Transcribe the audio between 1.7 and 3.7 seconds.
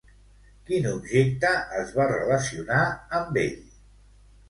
es va relacionar amb ell?